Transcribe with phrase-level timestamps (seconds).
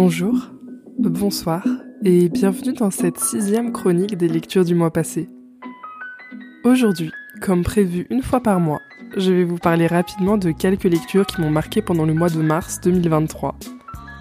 [0.00, 0.52] Bonjour,
[0.96, 1.64] bonsoir
[2.04, 5.28] et bienvenue dans cette sixième chronique des lectures du mois passé.
[6.62, 7.10] Aujourd'hui,
[7.42, 8.78] comme prévu une fois par mois,
[9.16, 12.40] je vais vous parler rapidement de quelques lectures qui m'ont marqué pendant le mois de
[12.40, 13.56] mars 2023.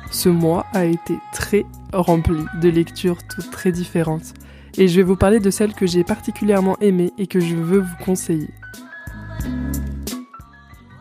[0.09, 1.63] Ce mois a été très
[1.93, 4.33] rempli de lectures toutes très différentes
[4.79, 7.81] et je vais vous parler de celles que j'ai particulièrement aimées et que je veux
[7.81, 8.49] vous conseiller.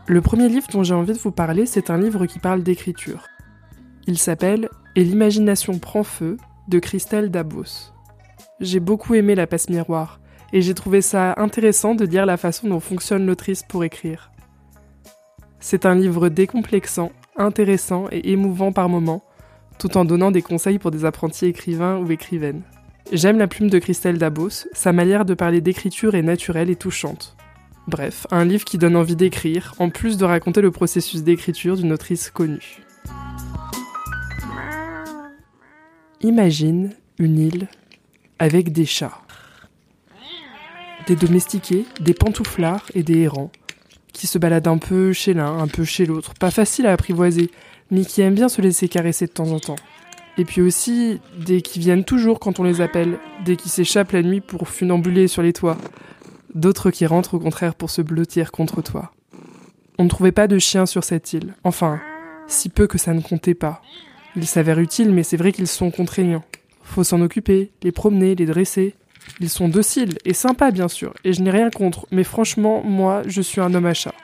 [0.06, 3.26] Le premier livre dont j'ai envie de vous parler, c'est un livre qui parle d'écriture.
[4.08, 6.36] Il s'appelle Et l'imagination prend feu
[6.68, 7.92] de Christelle Dabos.
[8.60, 10.20] J'ai beaucoup aimé La passe miroir
[10.52, 14.30] et j'ai trouvé ça intéressant de dire la façon dont fonctionne l'autrice pour écrire.
[15.58, 19.24] C'est un livre décomplexant, intéressant et émouvant par moments,
[19.78, 22.62] tout en donnant des conseils pour des apprentis écrivains ou écrivaines.
[23.10, 27.36] J'aime la plume de Christelle Dabos, sa manière de parler d'écriture est naturelle et touchante.
[27.88, 31.92] Bref, un livre qui donne envie d'écrire, en plus de raconter le processus d'écriture d'une
[31.92, 32.85] autrice connue.
[36.26, 36.90] Imagine
[37.20, 37.68] une île
[38.40, 39.22] avec des chats.
[41.06, 43.52] Des domestiqués, des pantouflards et des errants,
[44.12, 47.52] qui se baladent un peu chez l'un, un peu chez l'autre, pas facile à apprivoiser,
[47.92, 49.76] mais qui aiment bien se laisser caresser de temps en temps.
[50.36, 54.24] Et puis aussi des qui viennent toujours quand on les appelle, des qui s'échappent la
[54.24, 55.78] nuit pour funambuler sur les toits,
[56.56, 59.12] d'autres qui rentrent au contraire pour se blottir contre toi.
[59.96, 62.00] On ne trouvait pas de chiens sur cette île, enfin,
[62.48, 63.80] si peu que ça ne comptait pas.
[64.36, 66.44] Ils s'avèrent utiles, mais c'est vrai qu'ils sont contraignants.
[66.82, 68.94] Faut s'en occuper, les promener, les dresser.
[69.40, 73.22] Ils sont dociles et sympas bien sûr, et je n'ai rien contre, mais franchement, moi,
[73.26, 74.14] je suis un homme à chat.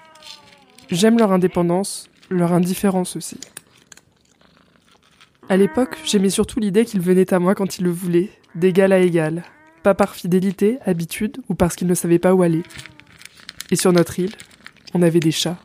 [0.91, 3.39] J'aime leur indépendance, leur indifférence aussi.
[5.49, 9.01] À l'époque, j'aimais surtout l'idée qu'ils venaient à moi quand ils le voulaient, d'égal à
[9.01, 9.43] égal,
[9.83, 12.63] pas par fidélité, habitude ou parce qu'ils ne savaient pas où aller.
[13.71, 14.35] Et sur notre île,
[14.95, 15.59] on avait des chats,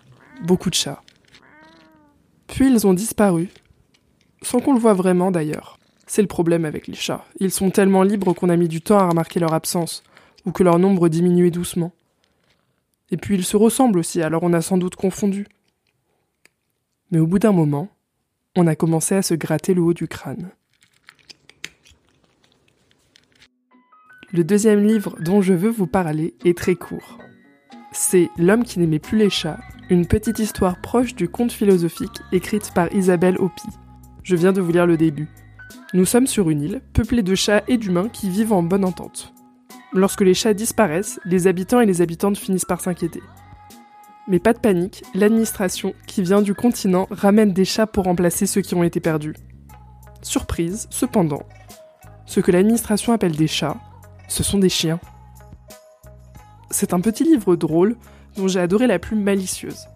[0.44, 1.04] beaucoup de chats.
[2.48, 3.50] Puis ils ont disparu,
[4.42, 5.78] sans qu'on le voie vraiment d'ailleurs.
[6.06, 7.26] C'est le problème avec les chats.
[7.40, 10.04] Ils sont tellement libres qu'on a mis du temps à remarquer leur absence,
[10.46, 11.92] ou que leur nombre diminuait doucement.
[13.12, 15.48] Et puis ils se ressemblent aussi, alors on a sans doute confondu.
[17.12, 17.90] Mais au bout d'un moment,
[18.56, 20.50] on a commencé à se gratter le haut du crâne.
[24.34, 27.18] Le deuxième livre dont je veux vous parler est très court.
[27.94, 29.60] C'est L'homme qui n'aimait plus les chats,
[29.90, 33.70] une petite histoire proche du conte philosophique écrite par Isabelle Hopi.
[34.28, 35.30] Je viens de vous lire le début.
[35.94, 39.34] Nous sommes sur une île, peuplée de chats et d'humains qui vivent en bonne entente.
[39.94, 43.22] Lorsque les chats disparaissent, les habitants et les habitantes finissent par s'inquiéter.
[44.28, 48.60] Mais pas de panique, l'administration, qui vient du continent, ramène des chats pour remplacer ceux
[48.60, 49.34] qui ont été perdus.
[50.22, 51.44] Surprise, cependant,
[52.26, 53.78] ce que l'administration appelle des chats
[54.28, 55.00] ce sont des chiens.
[56.70, 57.96] C'est un petit livre drôle
[58.36, 59.88] dont j'ai adoré la plume malicieuse.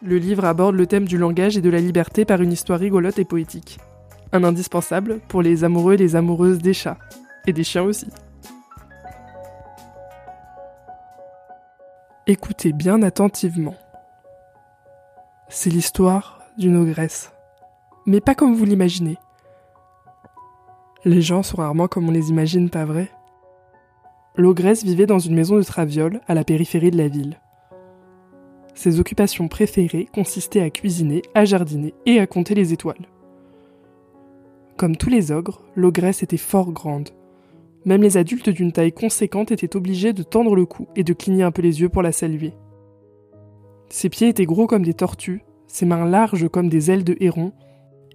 [0.00, 3.18] Le livre aborde le thème du langage et de la liberté par une histoire rigolote
[3.18, 3.78] et poétique.
[4.32, 6.98] Un indispensable pour les amoureux et les amoureuses des chats.
[7.46, 8.06] Et des chiens aussi.
[12.28, 13.74] Écoutez bien attentivement.
[15.48, 17.32] C'est l'histoire d'une ogresse.
[18.06, 19.16] Mais pas comme vous l'imaginez.
[21.04, 23.10] Les gens sont rarement comme on les imagine, pas vrai?
[24.36, 27.40] L'ogresse vivait dans une maison de Traviole à la périphérie de la ville.
[28.78, 33.08] Ses occupations préférées consistaient à cuisiner, à jardiner et à compter les étoiles.
[34.76, 37.08] Comme tous les ogres, l'ogresse était fort grande.
[37.84, 41.42] Même les adultes d'une taille conséquente étaient obligés de tendre le cou et de cligner
[41.42, 42.52] un peu les yeux pour la saluer.
[43.88, 47.50] Ses pieds étaient gros comme des tortues, ses mains larges comme des ailes de héron,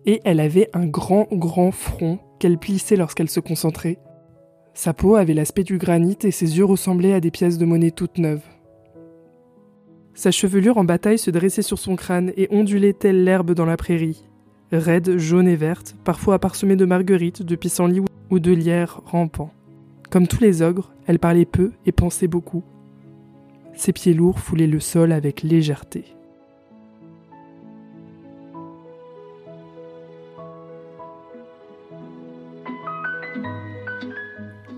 [0.05, 3.99] et elle avait un grand grand front qu'elle plissait lorsqu'elle se concentrait,
[4.73, 7.91] sa peau avait l'aspect du granit et ses yeux ressemblaient à des pièces de monnaie
[7.91, 8.52] toutes neuves.
[10.15, 13.77] Sa chevelure en bataille se dressait sur son crâne et ondulait telle l'herbe dans la
[13.77, 14.23] prairie,
[14.71, 19.51] raide, jaune et verte, parfois parsemée de marguerites, de pissenlits ou de lierres rampants.
[20.11, 22.63] Comme tous les ogres, elle parlait peu et pensait beaucoup.
[23.73, 26.05] Ses pieds lourds foulaient le sol avec légèreté.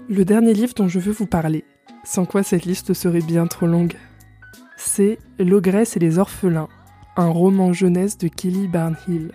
[0.08, 1.66] Le dernier livre dont je veux vous parler,
[2.06, 3.96] sans quoi cette liste serait bien trop longue,
[4.86, 6.70] c'est L'ogresse et les orphelins,
[7.18, 9.32] un roman jeunesse de Kelly Barnhill.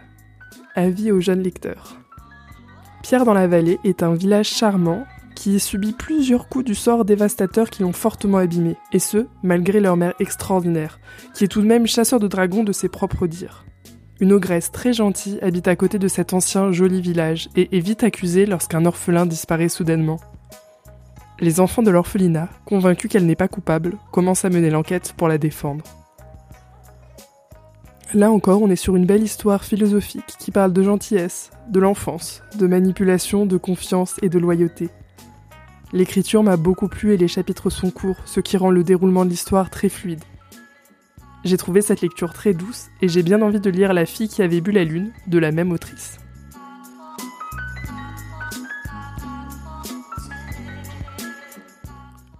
[0.75, 1.97] Avis aux jeunes lecteurs.
[3.03, 5.05] Pierre dans la vallée est un village charmant
[5.35, 9.97] qui subit plusieurs coups du sort dévastateur qui l'ont fortement abîmé, et ce, malgré leur
[9.97, 11.01] mère extraordinaire,
[11.35, 13.65] qui est tout de même chasseur de dragons de ses propres dires.
[14.21, 18.05] Une ogresse très gentille habite à côté de cet ancien joli village et est vite
[18.05, 20.21] accusée lorsqu'un orphelin disparaît soudainement.
[21.43, 25.39] Les enfants de l'orphelinat, convaincus qu'elle n'est pas coupable, commencent à mener l'enquête pour la
[25.39, 25.83] défendre.
[28.13, 32.43] Là encore, on est sur une belle histoire philosophique qui parle de gentillesse, de l'enfance,
[32.59, 34.91] de manipulation, de confiance et de loyauté.
[35.95, 39.31] L'écriture m'a beaucoup plu et les chapitres sont courts, ce qui rend le déroulement de
[39.31, 40.23] l'histoire très fluide.
[41.45, 44.43] J'ai trouvé cette lecture très douce et j'ai bien envie de lire La fille qui
[44.43, 46.19] avait bu la lune de la même autrice.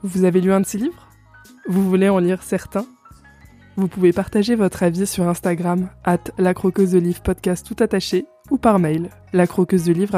[0.03, 1.09] Vous avez lu un de ces livres?
[1.69, 2.87] Vous voulez en lire certains?
[3.77, 8.25] Vous pouvez partager votre avis sur Instagram, at la croqueuse de livre podcast tout attaché,
[8.51, 10.17] ou par mail, lacroqueuse de livre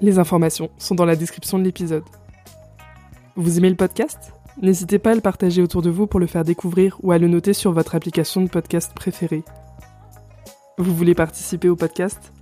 [0.00, 2.04] Les informations sont dans la description de l'épisode.
[3.36, 4.32] Vous aimez le podcast?
[4.62, 7.28] N'hésitez pas à le partager autour de vous pour le faire découvrir ou à le
[7.28, 9.44] noter sur votre application de podcast préférée.
[10.78, 12.32] Vous voulez participer au podcast?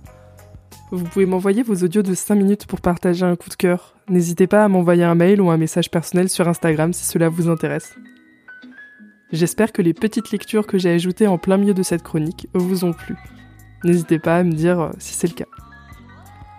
[0.89, 3.97] Vous pouvez m'envoyer vos audios de 5 minutes pour partager un coup de cœur.
[4.07, 7.49] N'hésitez pas à m'envoyer un mail ou un message personnel sur Instagram si cela vous
[7.49, 7.95] intéresse.
[9.33, 12.85] J'espère que les petites lectures que j'ai ajoutées en plein milieu de cette chronique vous
[12.85, 13.17] ont plu.
[13.83, 15.45] N'hésitez pas à me dire euh, si c'est le cas.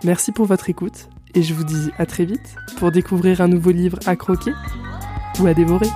[0.03, 3.71] Merci pour votre écoute et je vous dis à très vite pour découvrir un nouveau
[3.71, 4.53] livre à croquer
[5.39, 5.87] ou à dévorer.